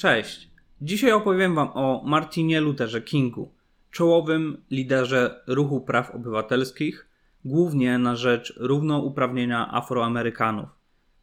Cześć. 0.00 0.50
Dzisiaj 0.80 1.12
opowiem 1.12 1.54
Wam 1.54 1.70
o 1.74 2.02
Martinie 2.04 2.60
Lutherze 2.60 3.02
Kingu, 3.02 3.54
czołowym 3.90 4.64
liderze 4.70 5.42
ruchu 5.46 5.80
praw 5.80 6.10
obywatelskich, 6.10 7.08
głównie 7.44 7.98
na 7.98 8.16
rzecz 8.16 8.54
równouprawnienia 8.56 9.72
Afroamerykanów. 9.72 10.68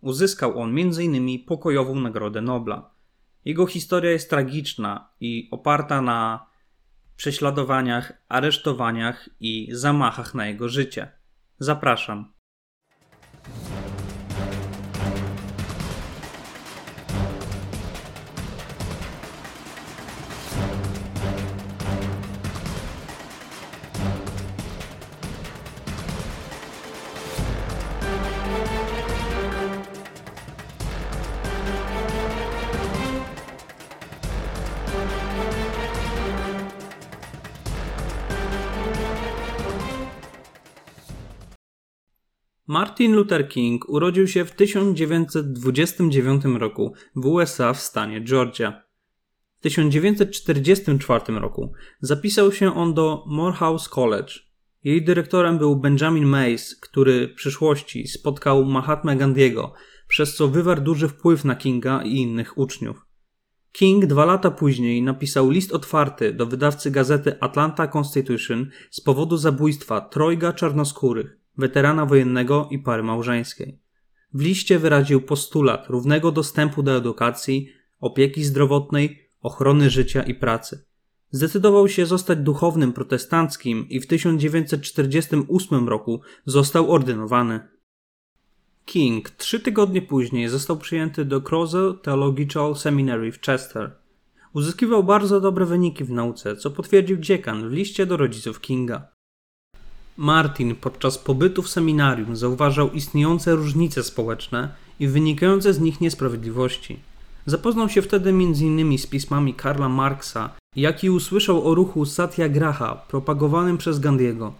Uzyskał 0.01 0.59
on 0.59 0.69
m.in. 0.79 1.45
pokojową 1.45 1.95
Nagrodę 1.95 2.41
Nobla. 2.41 2.89
Jego 3.45 3.65
historia 3.65 4.11
jest 4.11 4.29
tragiczna 4.29 5.09
i 5.21 5.47
oparta 5.51 6.01
na 6.01 6.45
prześladowaniach, 7.15 8.13
aresztowaniach 8.29 9.29
i 9.39 9.69
zamachach 9.71 10.35
na 10.35 10.47
jego 10.47 10.69
życie. 10.69 11.11
Zapraszam. 11.59 12.36
Martin 42.69 43.15
Luther 43.15 43.49
King 43.49 43.89
urodził 43.89 44.27
się 44.27 44.45
w 44.45 44.51
1929 44.51 46.45
roku 46.45 46.93
w 47.15 47.25
USA 47.25 47.73
w 47.73 47.81
stanie 47.81 48.21
Georgia. 48.23 48.83
W 49.57 49.61
1944 49.61 51.39
roku 51.39 51.71
zapisał 52.01 52.51
się 52.51 52.75
on 52.75 52.93
do 52.93 53.23
Morehouse 53.27 53.89
College. 53.89 54.33
Jej 54.83 55.03
dyrektorem 55.05 55.57
był 55.57 55.75
Benjamin 55.75 56.25
Mays, 56.25 56.79
który 56.79 57.27
w 57.27 57.33
przyszłości 57.33 58.07
spotkał 58.07 58.65
Mahatma 58.65 59.15
Gandhiego, 59.15 59.73
przez 60.07 60.35
co 60.35 60.47
wywarł 60.47 60.81
duży 60.81 61.07
wpływ 61.07 61.45
na 61.45 61.55
Kinga 61.55 62.01
i 62.03 62.15
innych 62.15 62.57
uczniów. 62.57 63.05
King 63.71 64.05
dwa 64.05 64.25
lata 64.25 64.51
później 64.51 65.01
napisał 65.01 65.49
list 65.49 65.71
otwarty 65.71 66.33
do 66.33 66.45
wydawcy 66.45 66.91
gazety 66.91 67.39
Atlanta 67.39 67.87
Constitution 67.87 68.69
z 68.91 69.01
powodu 69.01 69.37
zabójstwa 69.37 70.01
trojga 70.01 70.53
czarnoskórych 70.53 71.46
weterana 71.57 72.05
wojennego 72.05 72.67
i 72.71 72.79
pary 72.79 73.03
małżeńskiej. 73.03 73.79
W 74.33 74.41
liście 74.41 74.79
wyraził 74.79 75.21
postulat 75.21 75.87
równego 75.87 76.31
dostępu 76.31 76.83
do 76.83 76.97
edukacji, 76.97 77.69
opieki 77.99 78.43
zdrowotnej, 78.43 79.29
ochrony 79.41 79.89
życia 79.89 80.23
i 80.23 80.35
pracy. 80.35 80.85
Zdecydował 81.31 81.87
się 81.87 82.05
zostać 82.05 82.39
duchownym 82.39 82.93
protestanckim 82.93 83.89
i 83.89 83.99
w 83.99 84.07
1948 84.07 85.89
roku 85.89 86.21
został 86.45 86.91
ordynowany. 86.91 87.59
King 88.85 89.29
trzy 89.29 89.59
tygodnie 89.59 90.01
później 90.01 90.49
został 90.49 90.77
przyjęty 90.77 91.25
do 91.25 91.41
Crozer 91.41 92.01
Theological 92.01 92.75
Seminary 92.75 93.31
w 93.31 93.41
Chester. 93.41 93.95
Uzyskiwał 94.53 95.03
bardzo 95.03 95.41
dobre 95.41 95.65
wyniki 95.65 96.03
w 96.03 96.11
nauce, 96.11 96.55
co 96.55 96.71
potwierdził 96.71 97.17
dziekan 97.17 97.69
w 97.69 97.71
liście 97.71 98.05
do 98.05 98.17
rodziców 98.17 98.61
Kinga. 98.61 99.16
Martin 100.17 100.75
podczas 100.75 101.17
pobytu 101.17 101.61
w 101.61 101.69
seminarium 101.69 102.35
zauważał 102.35 102.91
istniejące 102.91 103.55
różnice 103.55 104.03
społeczne 104.03 104.69
i 104.99 105.07
wynikające 105.07 105.73
z 105.73 105.79
nich 105.79 106.01
niesprawiedliwości. 106.01 106.99
Zapoznał 107.45 107.89
się 107.89 108.01
wtedy 108.01 108.29
m.in. 108.29 108.97
z 108.97 109.07
pismami 109.07 109.53
Karla 109.53 109.89
Marksa, 109.89 110.49
jak 110.75 111.03
i 111.03 111.09
usłyszał 111.09 111.67
o 111.67 111.75
ruchu 111.75 112.05
Satyagraha 112.05 112.95
propagowanym 112.95 113.77
przez 113.77 113.99
Gandhiego. 113.99 114.53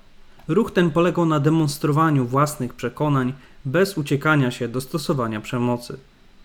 Ruch 0.47 0.71
ten 0.71 0.91
polegał 0.91 1.25
na 1.25 1.39
demonstrowaniu 1.39 2.25
własnych 2.25 2.73
przekonań 2.73 3.33
bez 3.65 3.97
uciekania 3.97 4.51
się 4.51 4.67
do 4.67 4.81
stosowania 4.81 5.41
przemocy. 5.41 5.97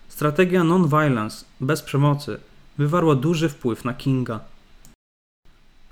Strategia 0.07 0.63
non-violence, 0.63 1.45
bez 1.61 1.81
przemocy, 1.81 2.39
wywarła 2.77 3.15
duży 3.15 3.49
wpływ 3.49 3.85
na 3.85 3.93
Kinga. 3.93 4.39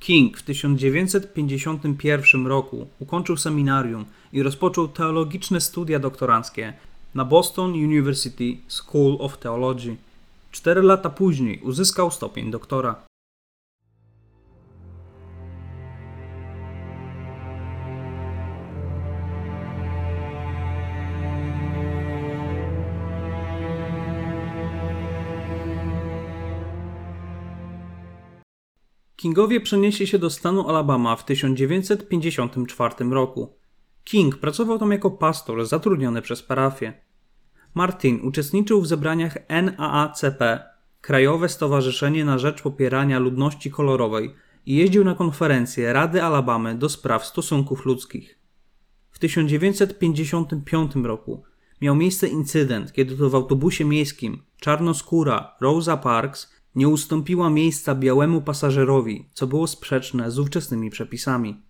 King 0.01 0.37
w 0.37 0.43
1951 0.43 2.47
roku 2.47 2.87
ukończył 2.99 3.37
seminarium 3.37 4.05
i 4.33 4.43
rozpoczął 4.43 4.87
teologiczne 4.87 5.61
studia 5.61 5.99
doktoranckie 5.99 6.73
na 7.15 7.25
Boston 7.25 7.71
University 7.71 8.57
School 8.67 9.17
of 9.19 9.37
Theology. 9.37 9.95
Cztery 10.51 10.81
lata 10.81 11.09
później 11.09 11.59
uzyskał 11.59 12.11
stopień 12.11 12.51
doktora. 12.51 13.10
Kingowie 29.21 29.61
przenieśli 29.61 30.07
się 30.07 30.19
do 30.19 30.29
stanu 30.29 30.69
Alabama 30.69 31.15
w 31.15 31.25
1954 31.25 32.95
roku. 33.11 33.55
King 34.03 34.37
pracował 34.37 34.79
tam 34.79 34.91
jako 34.91 35.11
pastor 35.11 35.65
zatrudniony 35.65 36.21
przez 36.21 36.43
parafię. 36.43 36.93
Martin 37.73 38.19
uczestniczył 38.21 38.81
w 38.81 38.87
zebraniach 38.87 39.37
NAACP, 39.49 40.59
Krajowe 41.01 41.49
Stowarzyszenie 41.49 42.25
na 42.25 42.37
Rzecz 42.37 42.61
Popierania 42.61 43.19
Ludności 43.19 43.71
Kolorowej, 43.71 44.35
i 44.65 44.75
jeździł 44.75 45.03
na 45.03 45.15
konferencje 45.15 45.93
Rady 45.93 46.23
Alabamy 46.23 46.75
do 46.75 46.89
spraw 46.89 47.25
stosunków 47.25 47.85
ludzkich. 47.85 48.39
W 49.11 49.19
1955 49.19 50.95
roku 50.95 51.43
miał 51.81 51.95
miejsce 51.95 52.27
incydent, 52.27 52.93
kiedy 52.93 53.17
to 53.17 53.29
w 53.29 53.35
autobusie 53.35 53.85
miejskim 53.85 54.43
czarnoskóra 54.59 55.55
Rosa 55.59 55.97
Parks 55.97 56.60
nie 56.75 56.87
ustąpiła 56.87 57.49
miejsca 57.49 57.95
białemu 57.95 58.41
pasażerowi, 58.41 59.29
co 59.33 59.47
było 59.47 59.67
sprzeczne 59.67 60.31
z 60.31 60.39
ówczesnymi 60.39 60.89
przepisami. 60.89 61.61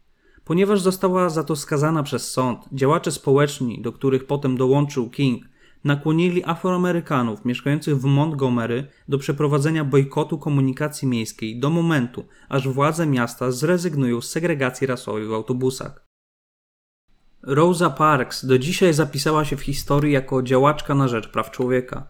Ponieważ 0.43 0.81
została 0.81 1.29
za 1.29 1.43
to 1.43 1.55
skazana 1.55 2.03
przez 2.03 2.31
sąd, 2.31 2.59
działacze 2.71 3.11
społeczni, 3.11 3.81
do 3.81 3.91
których 3.91 4.25
potem 4.25 4.57
dołączył 4.57 5.09
King, 5.09 5.43
nakłonili 5.83 6.43
Afroamerykanów 6.45 7.45
mieszkających 7.45 7.97
w 7.97 8.05
Montgomery 8.05 8.87
do 9.07 9.17
przeprowadzenia 9.17 9.85
bojkotu 9.85 10.37
komunikacji 10.37 11.07
miejskiej 11.07 11.59
do 11.59 11.69
momentu, 11.69 12.25
aż 12.49 12.67
władze 12.67 13.07
miasta 13.07 13.51
zrezygnują 13.51 14.21
z 14.21 14.29
segregacji 14.29 14.87
rasowej 14.87 15.25
w 15.25 15.33
autobusach. 15.33 16.05
Rosa 17.43 17.89
Parks 17.89 18.45
do 18.45 18.59
dzisiaj 18.59 18.93
zapisała 18.93 19.45
się 19.45 19.57
w 19.57 19.61
historii 19.61 20.13
jako 20.13 20.43
działaczka 20.43 20.95
na 20.95 21.07
rzecz 21.07 21.27
praw 21.27 21.51
człowieka. 21.51 22.07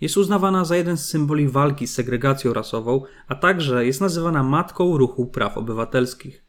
Jest 0.00 0.16
uznawana 0.16 0.64
za 0.64 0.76
jeden 0.76 0.96
z 0.96 1.06
symboli 1.06 1.48
walki 1.48 1.86
z 1.86 1.94
segregacją 1.94 2.52
rasową, 2.52 3.02
a 3.28 3.34
także 3.34 3.86
jest 3.86 4.00
nazywana 4.00 4.42
matką 4.42 4.98
ruchu 4.98 5.26
praw 5.26 5.58
obywatelskich. 5.58 6.44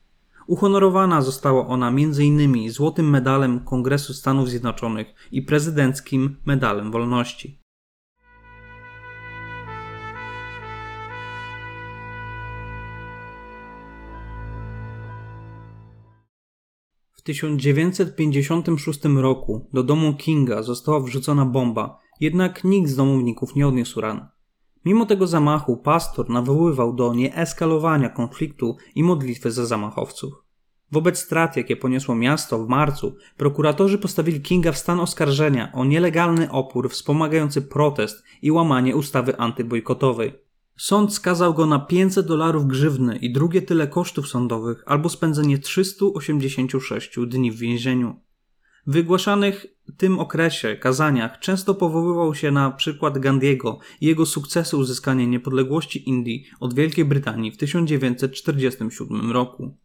Uhonorowana 0.48 1.22
została 1.22 1.68
ona 1.68 1.88
m.in. 1.88 2.72
Złotym 2.72 3.10
Medalem 3.10 3.60
Kongresu 3.60 4.14
Stanów 4.14 4.50
Zjednoczonych 4.50 5.08
i 5.32 5.42
prezydenckim 5.42 6.36
Medalem 6.46 6.92
Wolności. 6.92 7.60
W 17.12 17.22
1956 17.22 19.00
roku 19.06 19.70
do 19.74 19.84
domu 19.84 20.14
Kinga 20.14 20.64
została 20.64 21.00
wrzucona 21.00 21.46
bomba, 21.46 22.05
jednak 22.20 22.64
nikt 22.64 22.90
z 22.90 22.96
domowników 22.96 23.56
nie 23.56 23.68
odniósł 23.68 24.02
ran. 24.02 24.28
Mimo 24.86 25.06
tego 25.06 25.28
zamachu 25.28 25.78
pastor 25.78 26.30
nawoływał 26.30 26.94
do 26.94 27.14
nieeskalowania 27.14 28.10
konfliktu 28.10 28.78
i 28.96 29.04
modlitwy 29.04 29.52
za 29.52 29.66
zamachowców. 29.66 30.34
Wobec 30.92 31.20
strat, 31.20 31.58
jakie 31.58 31.76
poniosło 31.76 32.16
miasto 32.16 32.66
w 32.66 32.70
marcu, 32.70 33.16
prokuratorzy 33.38 33.98
postawili 33.98 34.42
Kinga 34.42 34.72
w 34.72 34.78
stan 34.78 35.00
oskarżenia 35.00 35.72
o 35.74 35.86
nielegalny 35.86 36.52
opór 36.52 36.90
wspomagający 36.90 37.62
protest 37.62 38.24
i 38.42 38.52
łamanie 38.52 38.96
ustawy 38.96 39.38
antybojkotowej. 39.38 40.34
Sąd 40.78 41.14
skazał 41.14 41.54
go 41.54 41.66
na 41.66 41.80
500 41.80 42.28
dolarów 42.28 42.68
grzywny 42.68 43.18
i 43.18 43.34
drugie 43.34 43.62
tyle 43.62 43.88
kosztów 43.88 44.28
sądowych 44.28 44.84
albo 44.86 45.10
spędzenie 45.10 45.58
386 45.58 47.20
dni 47.28 47.52
w 47.52 47.58
więzieniu. 47.58 48.16
W 48.88 48.92
wygłaszanych 48.92 49.66
tym 49.98 50.20
okresie 50.20 50.76
kazaniach 50.76 51.40
często 51.40 51.76
powoływał 51.76 52.36
się 52.36 52.52
na 52.52 52.72
przykład 52.72 53.18
Gandhiego 53.18 53.80
i 54.02 54.06
jego 54.06 54.26
sukcesy 54.26 54.78
uzyskania 54.78 55.26
niepodległości 55.26 56.10
Indii 56.10 56.46
od 56.60 56.74
Wielkiej 56.74 57.06
Brytanii 57.06 57.52
w 57.52 57.58
1947 57.58 59.32
roku. 59.32 59.78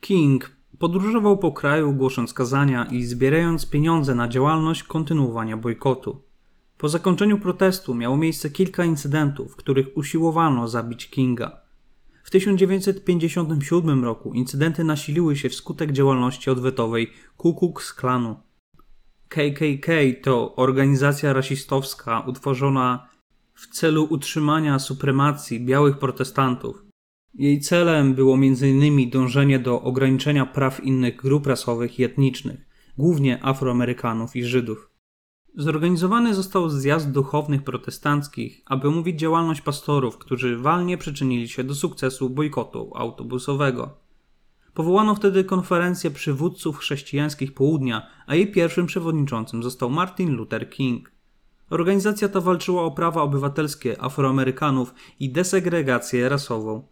King 0.00 0.58
Podróżował 0.78 1.38
po 1.38 1.52
kraju, 1.52 1.92
głosząc 1.92 2.34
kazania 2.34 2.84
i 2.84 3.02
zbierając 3.04 3.70
pieniądze 3.70 4.14
na 4.14 4.28
działalność 4.28 4.82
kontynuowania 4.82 5.56
bojkotu. 5.56 6.27
Po 6.78 6.88
zakończeniu 6.88 7.38
protestu 7.38 7.94
miało 7.94 8.16
miejsce 8.16 8.50
kilka 8.50 8.84
incydentów, 8.84 9.52
w 9.52 9.56
których 9.56 9.96
usiłowano 9.96 10.68
zabić 10.68 11.10
Kinga. 11.10 11.60
W 12.24 12.30
1957 12.30 14.04
roku 14.04 14.34
incydenty 14.34 14.84
nasiliły 14.84 15.36
się 15.36 15.48
wskutek 15.48 15.92
działalności 15.92 16.50
odwetowej 16.50 17.12
Ku 17.36 17.54
Klux 17.54 17.94
Klanu. 17.94 18.36
KKK 19.28 19.88
to 20.22 20.56
organizacja 20.56 21.32
rasistowska 21.32 22.20
utworzona 22.20 23.08
w 23.54 23.66
celu 23.66 24.06
utrzymania 24.10 24.78
supremacji 24.78 25.60
białych 25.60 25.98
protestantów. 25.98 26.84
Jej 27.34 27.60
celem 27.60 28.14
było 28.14 28.34
m.in. 28.34 29.10
dążenie 29.10 29.58
do 29.58 29.82
ograniczenia 29.82 30.46
praw 30.46 30.84
innych 30.84 31.16
grup 31.16 31.46
rasowych 31.46 31.98
i 31.98 32.04
etnicznych, 32.04 32.60
głównie 32.98 33.44
Afroamerykanów 33.44 34.36
i 34.36 34.44
Żydów. 34.44 34.97
Zorganizowany 35.56 36.34
został 36.34 36.68
zjazd 36.68 37.10
duchownych 37.10 37.62
protestanckich, 37.64 38.62
aby 38.66 38.88
omówić 38.88 39.20
działalność 39.20 39.60
pastorów, 39.60 40.18
którzy 40.18 40.56
walnie 40.56 40.98
przyczynili 40.98 41.48
się 41.48 41.64
do 41.64 41.74
sukcesu 41.74 42.30
bojkotu 42.30 42.92
autobusowego. 42.94 43.98
Powołano 44.74 45.14
wtedy 45.14 45.44
konferencję 45.44 46.10
przywódców 46.10 46.78
chrześcijańskich 46.78 47.54
południa, 47.54 48.06
a 48.26 48.34
jej 48.34 48.52
pierwszym 48.52 48.86
przewodniczącym 48.86 49.62
został 49.62 49.90
Martin 49.90 50.36
Luther 50.36 50.70
King. 50.70 51.12
Organizacja 51.70 52.28
ta 52.28 52.40
walczyła 52.40 52.82
o 52.82 52.90
prawa 52.90 53.22
obywatelskie 53.22 54.02
Afroamerykanów 54.02 54.94
i 55.20 55.32
desegregację 55.32 56.28
rasową. 56.28 56.86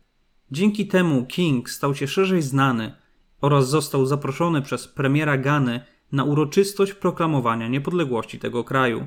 Dzięki 0.51 0.87
temu 0.87 1.27
King 1.27 1.71
stał 1.71 1.95
się 1.95 2.09
szerzej 2.09 2.43
znany 2.43 2.95
oraz 3.41 3.69
został 3.69 4.07
zaproszony 4.07 4.63
przez 4.63 4.89
premiera 4.89 5.39
Gany 5.39 5.81
na 6.13 6.25
uroczystość 6.25 6.93
proklamowania 6.93 7.69
niepodległości 7.69 8.39
tego 8.39 8.65
kraju. 8.65 9.07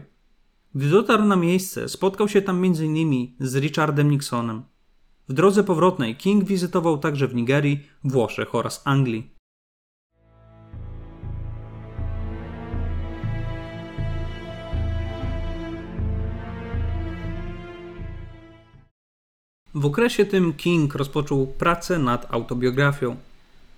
Gdy 0.76 0.90
dotarł 0.90 1.26
na 1.26 1.36
miejsce, 1.36 1.90
spotkał 1.90 2.28
się 2.28 2.42
tam 2.42 2.66
m.in. 2.66 3.28
z 3.40 3.56
Richardem 3.56 4.12
Nixonem. 4.12 4.64
W 5.30 5.34
drodze 5.34 5.64
powrotnej 5.64 6.16
King 6.16 6.44
wizytował 6.44 6.98
także 6.98 7.28
w 7.28 7.36
Nigerii, 7.36 7.88
Włoszech 8.04 8.56
oraz 8.56 8.82
Anglii. 8.86 9.40
W 19.74 19.86
okresie 19.86 20.26
tym 20.26 20.54
King 20.54 20.96
rozpoczął 20.96 21.48
pracę 21.48 22.00
nad 22.00 22.34
autobiografią. 22.34 23.16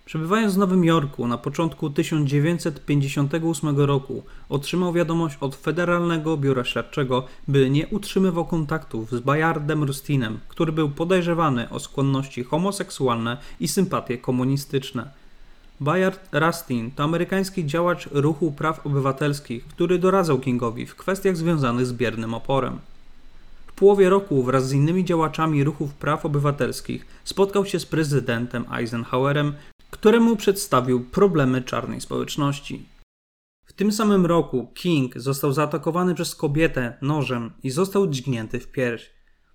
Przebywając 0.06 0.56
w 0.56 0.58
Nowym 0.58 0.86
Jorku 0.86 1.28
na 1.28 1.38
początku 1.38 1.90
1958 1.90 3.80
roku, 3.80 4.24
otrzymał 4.50 4.94
wiadomość 4.94 5.38
od 5.40 5.56
Federalnego 5.56 6.38
Biura 6.38 6.64
Śledczego, 6.64 7.26
by 7.48 7.70
nie 7.70 7.88
utrzymywał 7.88 8.46
kontaktów 8.46 9.12
z 9.12 9.20
Bayardem 9.20 9.84
Rustinem, 9.84 10.40
który 10.48 10.72
był 10.72 10.90
podejrzewany 10.90 11.70
o 11.70 11.80
skłonności 11.80 12.44
homoseksualne 12.44 13.38
i 13.60 13.68
sympatie 13.68 14.18
komunistyczne. 14.18 15.12
Bayard 15.82 16.30
Rustin 16.32 16.92
to 16.92 17.04
amerykański 17.04 17.66
działacz 17.66 18.08
ruchu 18.12 18.52
praw 18.52 18.86
obywatelskich, 18.86 19.66
który 19.68 20.00
doradzał 20.00 20.40
Kingowi 20.40 20.86
w 20.86 20.96
kwestiach 20.96 21.38
związanych 21.38 21.86
z 21.86 21.94
biernym 21.94 22.34
oporem. 22.34 22.80
W 23.68 23.74
połowie 23.74 24.10
roku 24.10 24.44
wraz 24.44 24.68
z 24.68 24.74
innymi 24.74 25.06
działaczami 25.06 25.64
ruchów 25.64 25.94
praw 25.94 26.26
obywatelskich 26.26 27.06
spotkał 27.24 27.66
się 27.66 27.80
z 27.80 27.86
prezydentem 27.86 28.66
Eisenhowerem, 28.74 29.54
któremu 30.02 30.36
przedstawił 30.36 31.06
problemy 31.06 31.62
czarnej 31.62 32.02
społeczności. 32.02 32.86
W 33.66 33.74
tym 33.74 33.92
samym 33.92 34.26
roku 34.26 34.72
King 34.74 35.20
został 35.20 35.54
zaatakowany 35.54 36.16
przez 36.16 36.36
kobietę 36.36 36.98
nożem 37.02 37.52
i 37.64 37.70
został 37.70 38.08
dźgnięty 38.08 38.60
w 38.60 38.72
pierś. 38.72 39.10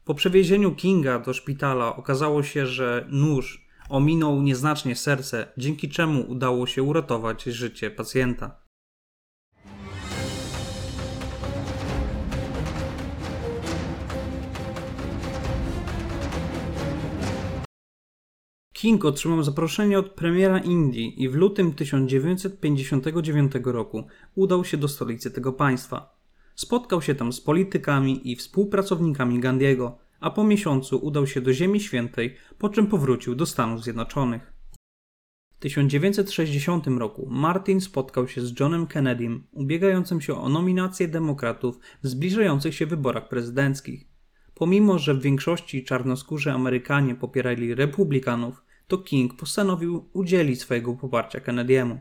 Po 0.05 0.15
przewiezieniu 0.15 0.75
Kinga 0.75 1.19
do 1.19 1.33
szpitala 1.33 1.97
okazało 1.97 2.43
się, 2.43 2.67
że 2.67 3.07
nóż 3.11 3.67
ominął 3.89 4.43
nieznacznie 4.43 4.97
serce, 4.97 5.53
dzięki 5.59 5.89
czemu 5.89 6.31
udało 6.31 6.67
się 6.67 6.83
uratować 6.83 7.43
życie 7.43 7.91
pacjenta. 7.91 8.66
King 18.77 19.05
otrzymał 19.05 19.43
zaproszenie 19.43 19.99
od 19.99 20.11
premiera 20.11 20.59
Indii 20.59 21.23
i 21.23 21.29
w 21.29 21.35
lutym 21.35 21.75
1959 21.75 23.53
roku 23.65 24.07
udał 24.35 24.65
się 24.65 24.77
do 24.77 24.89
stolicy 24.89 25.31
tego 25.31 25.53
państwa. 25.53 26.19
Spotkał 26.55 27.03
się 27.03 27.15
tam 27.15 27.33
z 27.33 27.41
politykami 27.41 28.31
i 28.33 28.37
współpracownikami 28.37 29.41
Gandiego, 29.41 29.99
a 30.21 30.31
po 30.31 30.45
miesiącu 30.45 30.99
udał 30.99 31.27
się 31.27 31.41
do 31.41 31.53
Ziemi 31.53 31.81
Świętej, 31.81 32.37
po 32.59 32.69
czym 32.69 32.87
powrócił 32.87 33.35
do 33.35 33.47
Stanów 33.47 33.83
Zjednoczonych. 33.83 34.53
W 35.53 35.59
1960 35.59 36.87
roku 36.87 37.29
Martin 37.31 37.81
spotkał 37.81 38.29
się 38.29 38.41
z 38.41 38.61
Johnem 38.61 38.87
Kennedym, 38.87 39.47
ubiegającym 39.53 40.21
się 40.21 40.35
o 40.35 40.49
nominację 40.49 41.09
demokratów 41.09 41.79
w 42.03 42.09
zbliżających 42.09 42.75
się 42.75 42.87
wyborach 42.87 43.29
prezydenckich. 43.29 44.07
Pomimo, 44.55 44.99
że 44.99 45.15
w 45.15 45.23
większości 45.23 45.85
czarnoskórzy 45.85 46.53
Amerykanie 46.53 47.15
popierali 47.15 47.75
republikanów, 47.75 48.66
to 48.89 48.99
King 48.99 49.37
postanowił 49.37 50.11
udzielić 50.13 50.61
swojego 50.61 50.95
poparcia 50.95 51.41
Kennedy'emu. 51.41 51.99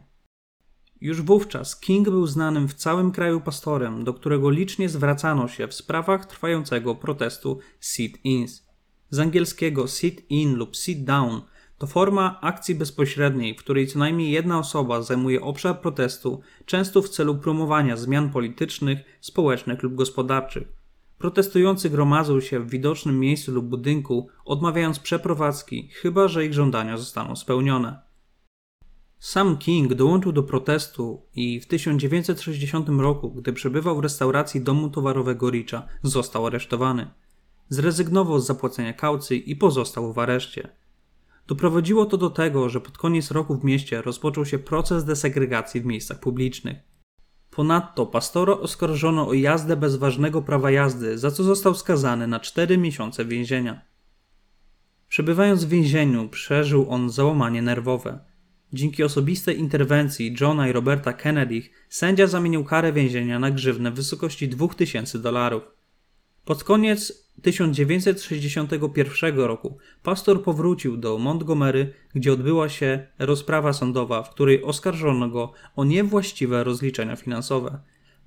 Już 1.01 1.21
wówczas 1.21 1.79
King 1.79 2.09
był 2.09 2.27
znanym 2.27 2.67
w 2.67 2.73
całym 2.73 3.11
kraju 3.11 3.41
pastorem, 3.41 4.03
do 4.03 4.13
którego 4.13 4.49
licznie 4.49 4.89
zwracano 4.89 5.47
się 5.47 5.67
w 5.67 5.73
sprawach 5.73 6.25
trwającego 6.25 6.95
protestu 6.95 7.59
sit-ins. 7.79 8.65
Z 9.09 9.19
angielskiego 9.19 9.87
sit-in 9.87 10.55
lub 10.55 10.75
sit-down 10.75 11.41
to 11.77 11.87
forma 11.87 12.39
akcji 12.41 12.75
bezpośredniej, 12.75 13.53
w 13.53 13.57
której 13.57 13.87
co 13.87 13.99
najmniej 13.99 14.31
jedna 14.31 14.59
osoba 14.59 15.01
zajmuje 15.01 15.41
obszar 15.41 15.81
protestu, 15.81 16.41
często 16.65 17.01
w 17.01 17.09
celu 17.09 17.35
promowania 17.35 17.97
zmian 17.97 18.29
politycznych, 18.29 18.99
społecznych 19.21 19.83
lub 19.83 19.95
gospodarczych. 19.95 20.84
Protestujący 21.17 21.89
gromadzą 21.89 22.39
się 22.41 22.59
w 22.59 22.69
widocznym 22.69 23.19
miejscu 23.19 23.51
lub 23.51 23.65
budynku, 23.65 24.27
odmawiając 24.45 24.99
przeprowadzki, 24.99 25.89
chyba 25.93 26.27
że 26.27 26.45
ich 26.45 26.53
żądania 26.53 26.97
zostaną 26.97 27.35
spełnione. 27.35 27.99
Sam 29.19 29.57
King 29.57 29.93
dołączył 29.93 30.31
do 30.31 30.43
protestu 30.43 31.21
i 31.35 31.59
w 31.59 31.67
1960 31.67 32.89
roku, 32.89 33.31
gdy 33.31 33.53
przebywał 33.53 33.95
w 33.97 34.03
restauracji 34.03 34.61
domu 34.61 34.89
towarowego 34.89 35.49
Richa, 35.49 35.87
został 36.03 36.47
aresztowany. 36.47 37.07
Zrezygnował 37.69 38.39
z 38.39 38.45
zapłacenia 38.45 38.93
kaucji 38.93 39.51
i 39.51 39.55
pozostał 39.55 40.13
w 40.13 40.19
areszcie. 40.19 40.69
Doprowadziło 41.47 42.05
to 42.05 42.17
do 42.17 42.29
tego, 42.29 42.69
że 42.69 42.81
pod 42.81 42.97
koniec 42.97 43.31
roku 43.31 43.55
w 43.55 43.63
mieście 43.63 44.01
rozpoczął 44.01 44.45
się 44.45 44.59
proces 44.59 45.05
desegregacji 45.05 45.81
w 45.81 45.85
miejscach 45.85 46.19
publicznych. 46.19 46.94
Ponadto 47.55 48.05
pastora 48.05 48.53
oskarżono 48.53 49.27
o 49.27 49.33
jazdę 49.33 49.75
bez 49.75 49.95
ważnego 49.95 50.41
prawa 50.41 50.71
jazdy, 50.71 51.17
za 51.17 51.31
co 51.31 51.43
został 51.43 51.75
skazany 51.75 52.27
na 52.27 52.39
4 52.39 52.77
miesiące 52.77 53.25
więzienia. 53.25 53.81
Przebywając 55.07 55.65
w 55.65 55.69
więzieniu, 55.69 56.29
przeżył 56.29 56.89
on 56.89 57.09
załamanie 57.09 57.61
nerwowe. 57.61 58.19
Dzięki 58.73 59.03
osobistej 59.03 59.59
interwencji 59.59 60.35
Johna 60.41 60.67
i 60.67 60.71
Roberta 60.71 61.13
Kennedy, 61.13 61.61
sędzia 61.89 62.27
zamienił 62.27 62.63
karę 62.63 62.93
więzienia 62.93 63.39
na 63.39 63.51
grzywnę 63.51 63.91
w 63.91 63.95
wysokości 63.95 64.49
2000 64.49 65.19
dolarów. 65.19 65.63
Pod 66.45 66.63
koniec 66.63 67.25
1961 67.41 69.39
roku 69.39 69.77
pastor 70.03 70.43
powrócił 70.43 70.97
do 70.97 71.17
Montgomery, 71.17 71.93
gdzie 72.15 72.33
odbyła 72.33 72.69
się 72.69 73.07
rozprawa 73.19 73.73
sądowa, 73.73 74.23
w 74.23 74.29
której 74.29 74.63
oskarżono 74.63 75.29
go 75.29 75.53
o 75.75 75.83
niewłaściwe 75.83 76.63
rozliczenia 76.63 77.15
finansowe. 77.15 77.79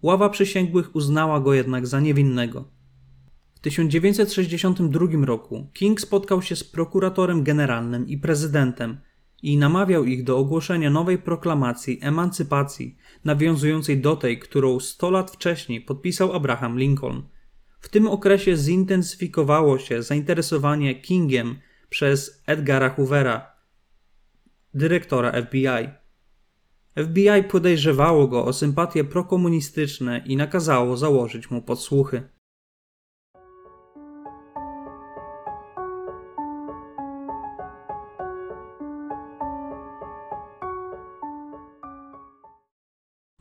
Ława 0.02 0.28
przysięgłych 0.28 0.96
uznała 0.96 1.40
go 1.40 1.54
jednak 1.54 1.86
za 1.86 2.00
niewinnego. 2.00 2.64
W 3.54 3.60
1962 3.60 5.26
roku 5.26 5.66
King 5.72 6.00
spotkał 6.00 6.42
się 6.42 6.56
z 6.56 6.64
prokuratorem 6.64 7.44
generalnym 7.44 8.08
i 8.08 8.18
prezydentem 8.18 8.98
i 9.42 9.56
namawiał 9.56 10.04
ich 10.04 10.24
do 10.24 10.38
ogłoszenia 10.38 10.90
nowej 10.90 11.18
proklamacji 11.18 11.98
emancypacji, 12.02 12.96
nawiązującej 13.24 14.00
do 14.00 14.16
tej, 14.16 14.38
którą 14.38 14.80
100 14.80 15.10
lat 15.10 15.30
wcześniej 15.30 15.80
podpisał 15.80 16.32
Abraham 16.32 16.78
Lincoln– 16.78 17.22
w 17.80 17.88
tym 17.88 18.06
okresie 18.06 18.56
zintensyfikowało 18.56 19.78
się 19.78 20.02
zainteresowanie 20.02 21.00
Kingiem 21.00 21.58
przez 21.88 22.42
Edgara 22.46 22.90
Hoovera, 22.90 23.52
dyrektora 24.74 25.32
FBI. 25.42 25.88
FBI 26.96 27.44
podejrzewało 27.50 28.28
go 28.28 28.44
o 28.44 28.52
sympatie 28.52 29.04
prokomunistyczne 29.04 30.22
i 30.26 30.36
nakazało 30.36 30.96
założyć 30.96 31.50
mu 31.50 31.62
podsłuchy. 31.62 32.37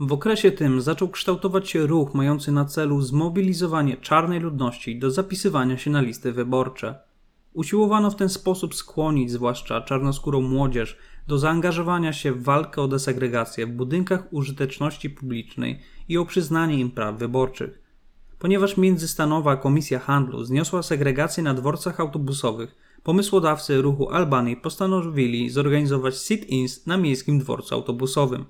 W 0.08 0.14
okresie 0.14 0.52
tym 0.52 0.82
zaczął 0.82 1.10
kształtować 1.10 1.70
się 1.70 1.88
ruch 1.88 2.14
mający 2.14 2.52
na 2.52 2.66
celu 2.66 3.02
zmobilizowanie 3.02 3.98
czarnej 3.98 4.40
ludności 4.40 5.00
do 5.00 5.12
zapisywania 5.12 5.78
się 5.78 5.92
na 5.92 6.02
listy 6.02 6.32
wyborcze. 6.32 7.00
Usiłowano 7.54 8.12
w 8.12 8.16
ten 8.16 8.30
sposób 8.30 8.76
skłonić 8.76 9.32
zwłaszcza 9.32 9.82
czarnoskórą 9.82 10.42
młodzież 10.42 10.98
do 11.28 11.38
zaangażowania 11.38 12.14
się 12.14 12.32
w 12.32 12.44
walkę 12.44 12.82
o 12.82 12.88
desegregację 12.88 13.66
w 13.66 13.72
budynkach 13.72 14.34
użyteczności 14.34 15.10
publicznej 15.10 15.80
i 16.10 16.18
o 16.18 16.26
przyznanie 16.26 16.80
im 16.80 16.92
praw 16.92 17.18
wyborczych. 17.18 17.82
Ponieważ 18.40 18.78
Międzystanowa 18.78 19.58
Komisja 19.58 20.00
Handlu 20.00 20.44
zniosła 20.44 20.84
segregację 20.84 21.44
na 21.44 21.54
dworcach 21.54 22.00
autobusowych, 22.00 22.76
pomysłodawcy 23.04 23.82
ruchu 23.82 24.10
Albanii 24.10 24.58
postanowili 24.58 25.50
zorganizować 25.50 26.16
sit-ins 26.16 26.88
na 26.88 26.98
miejskim 26.98 27.40
dworcu 27.40 27.76
autobusowym. 27.76 28.46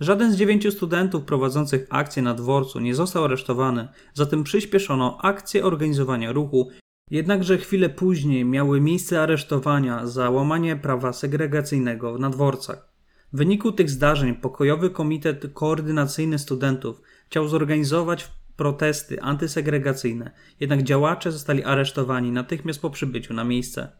Żaden 0.00 0.32
z 0.32 0.36
dziewięciu 0.36 0.70
studentów 0.70 1.24
prowadzących 1.24 1.86
akcję 1.90 2.22
na 2.22 2.34
dworcu 2.34 2.80
nie 2.80 2.94
został 2.94 3.24
aresztowany, 3.24 3.88
zatem 4.14 4.44
przyspieszono 4.44 5.18
akcję 5.22 5.64
organizowania 5.64 6.32
ruchu, 6.32 6.70
jednakże 7.10 7.58
chwilę 7.58 7.88
później 7.88 8.44
miały 8.44 8.80
miejsce 8.80 9.22
aresztowania 9.22 10.06
za 10.06 10.30
łamanie 10.30 10.76
prawa 10.76 11.12
segregacyjnego 11.12 12.18
na 12.18 12.30
dworcach. 12.30 12.92
W 13.32 13.36
wyniku 13.36 13.72
tych 13.72 13.90
zdarzeń 13.90 14.34
pokojowy 14.34 14.90
komitet 14.90 15.44
koordynacyjny 15.54 16.38
studentów 16.38 17.00
chciał 17.26 17.48
zorganizować 17.48 18.30
protesty 18.56 19.22
antysegregacyjne, 19.22 20.30
jednak 20.60 20.82
działacze 20.82 21.32
zostali 21.32 21.64
aresztowani 21.64 22.32
natychmiast 22.32 22.80
po 22.82 22.90
przybyciu 22.90 23.34
na 23.34 23.44
miejsce. 23.44 23.92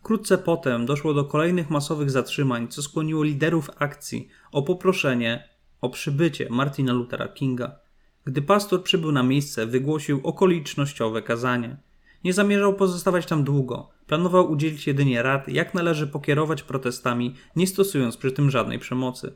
Wkrótce 0.00 0.38
potem 0.38 0.86
doszło 0.86 1.14
do 1.14 1.24
kolejnych 1.24 1.70
masowych 1.70 2.10
zatrzymań, 2.10 2.68
co 2.68 2.82
skłoniło 2.82 3.22
liderów 3.22 3.70
akcji 3.78 4.28
o 4.52 4.62
poproszenie 4.62 5.48
o 5.80 5.90
przybycie 5.90 6.46
Martina 6.50 6.92
Luthera 6.92 7.28
Kinga. 7.28 7.78
Gdy 8.24 8.42
pastor 8.42 8.82
przybył 8.82 9.12
na 9.12 9.22
miejsce, 9.22 9.66
wygłosił 9.66 10.20
okolicznościowe 10.22 11.22
kazanie. 11.22 11.76
Nie 12.24 12.32
zamierzał 12.32 12.74
pozostawać 12.74 13.26
tam 13.26 13.44
długo. 13.44 13.88
Planował 14.06 14.50
udzielić 14.50 14.86
jedynie 14.86 15.22
rad, 15.22 15.48
jak 15.48 15.74
należy 15.74 16.06
pokierować 16.06 16.62
protestami, 16.62 17.34
nie 17.56 17.66
stosując 17.66 18.16
przy 18.16 18.32
tym 18.32 18.50
żadnej 18.50 18.78
przemocy. 18.78 19.32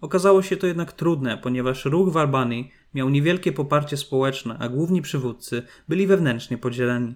Okazało 0.00 0.42
się 0.42 0.56
to 0.56 0.66
jednak 0.66 0.92
trudne, 0.92 1.38
ponieważ 1.38 1.84
ruch 1.84 2.12
w 2.12 2.16
Albanii 2.16 2.70
miał 2.94 3.08
niewielkie 3.08 3.52
poparcie 3.52 3.96
społeczne, 3.96 4.56
a 4.58 4.68
główni 4.68 5.02
przywódcy 5.02 5.62
byli 5.88 6.06
wewnętrznie 6.06 6.58
podzieleni. 6.58 7.14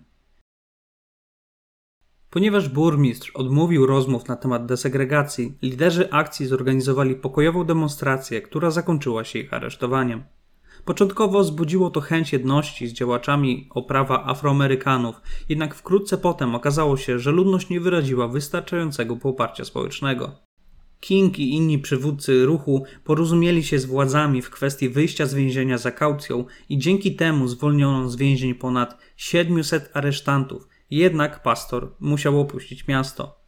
Ponieważ 2.35 2.69
burmistrz 2.69 3.31
odmówił 3.35 3.87
rozmów 3.87 4.29
na 4.29 4.37
temat 4.37 4.67
desegregacji, 4.67 5.55
liderzy 5.63 6.11
akcji 6.11 6.47
zorganizowali 6.47 7.15
pokojową 7.15 7.65
demonstrację, 7.65 8.43
która 8.43 8.71
zakończyła 8.71 9.25
się 9.25 9.39
ich 9.39 9.55
aresztowaniem. 9.55 10.25
Początkowo 10.85 11.41
wzbudziło 11.41 11.91
to 11.91 12.01
chęć 12.01 12.33
jedności 12.33 12.89
z 12.89 12.93
działaczami 12.93 13.69
o 13.71 13.83
prawa 13.83 14.25
Afroamerykanów, 14.27 15.21
jednak 15.49 15.75
wkrótce 15.75 16.19
potem 16.19 16.55
okazało 16.55 16.97
się, 16.97 17.19
że 17.19 17.31
ludność 17.31 17.69
nie 17.69 17.81
wyraziła 17.81 18.29
wystarczającego 18.29 19.17
poparcia 19.17 19.65
społecznego. 19.65 20.33
King 21.01 21.39
i 21.39 21.55
inni 21.55 21.79
przywódcy 21.79 22.47
ruchu 22.47 22.85
porozumieli 23.05 23.65
się 23.65 23.79
z 23.79 23.85
władzami 23.85 24.43
w 24.43 24.51
kwestii 24.51 24.89
wyjścia 24.89 25.27
z 25.27 25.35
więzienia 25.35 25.79
za 25.79 25.91
kaucją 25.91 26.45
i 26.69 26.79
dzięki 26.79 27.17
temu 27.17 27.49
zwolniono 27.49 28.09
z 28.09 28.17
więzień 28.17 28.55
ponad 28.55 28.99
700 29.17 29.91
aresztantów, 29.93 30.69
jednak 30.91 31.43
pastor 31.43 31.95
musiał 32.01 32.41
opuścić 32.41 32.89
miasto. 32.89 33.45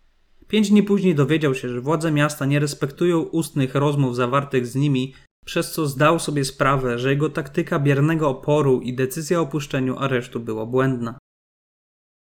Pięć 0.48 0.70
dni 0.70 0.82
później 0.82 1.14
dowiedział 1.14 1.54
się, 1.54 1.68
że 1.68 1.80
władze 1.80 2.12
miasta 2.12 2.46
nie 2.46 2.58
respektują 2.58 3.20
ustnych 3.20 3.74
rozmów 3.74 4.16
zawartych 4.16 4.66
z 4.66 4.74
nimi, 4.74 5.14
przez 5.44 5.72
co 5.72 5.86
zdał 5.86 6.18
sobie 6.18 6.44
sprawę, 6.44 6.98
że 6.98 7.10
jego 7.10 7.30
taktyka 7.30 7.78
biernego 7.78 8.28
oporu 8.28 8.80
i 8.80 8.94
decyzja 8.94 9.40
o 9.40 9.42
opuszczeniu 9.42 9.98
aresztu 9.98 10.40
była 10.40 10.66
błędna. 10.66 11.18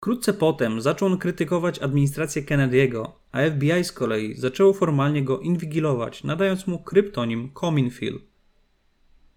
Wkrótce 0.03 0.33
potem 0.33 0.81
zaczął 0.81 1.09
on 1.09 1.19
krytykować 1.19 1.79
administrację 1.79 2.43
Kennedy'ego, 2.43 3.07
a 3.33 3.39
FBI 3.51 3.85
z 3.85 3.93
kolei 3.93 4.35
zaczęło 4.35 4.73
formalnie 4.73 5.25
go 5.25 5.41
inwigilować, 5.41 6.25
nadając 6.25 6.67
mu 6.67 6.79
kryptonim 6.79 7.51
Cominfield. 7.51 8.32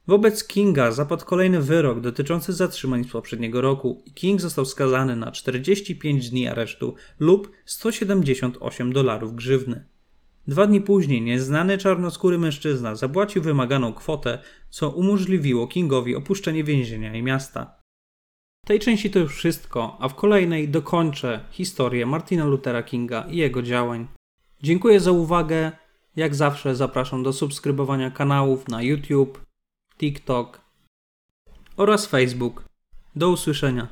Wobec 0.07 0.47
Kinga 0.47 0.91
zapadł 0.91 1.25
kolejny 1.25 1.61
wyrok 1.61 1.99
dotyczący 1.99 2.53
zatrzymań 2.53 3.03
z 3.03 3.11
poprzedniego 3.11 3.61
roku 3.61 4.03
i 4.05 4.11
King 4.11 4.41
został 4.41 4.65
skazany 4.65 5.15
na 5.15 5.31
45 5.31 6.29
dni 6.29 6.47
aresztu 6.47 6.95
lub 7.19 7.51
178 7.65 8.93
dolarów 8.93 9.35
grzywny. 9.35 9.85
Dwa 10.47 10.67
dni 10.67 10.81
później 10.81 11.21
nieznany 11.21 11.77
czarnoskóry 11.77 12.37
mężczyzna 12.37 12.95
zapłacił 12.95 13.41
wymaganą 13.41 13.93
kwotę, 13.93 14.39
co 14.69 14.89
umożliwiło 14.89 15.67
Kingowi 15.67 16.15
opuszczenie 16.15 16.63
więzienia 16.63 17.15
i 17.15 17.23
miasta. 17.23 17.75
W 18.65 18.67
tej 18.67 18.79
części 18.79 19.09
to 19.09 19.19
już 19.19 19.35
wszystko, 19.35 19.97
a 19.99 20.09
w 20.09 20.15
kolejnej 20.15 20.69
dokończę 20.69 21.45
historię 21.51 22.05
Martina 22.05 22.45
Luthera 22.45 22.83
Kinga 22.83 23.25
i 23.29 23.37
jego 23.37 23.61
działań. 23.61 24.07
Dziękuję 24.63 24.99
za 24.99 25.11
uwagę. 25.11 25.71
Jak 26.15 26.35
zawsze 26.35 26.75
zapraszam 26.75 27.23
do 27.23 27.33
subskrybowania 27.33 28.11
kanałów 28.11 28.67
na 28.67 28.81
YouTube, 28.81 29.44
TikTok 29.97 30.61
oraz 31.77 32.07
Facebook. 32.07 32.65
Do 33.15 33.29
usłyszenia. 33.29 33.87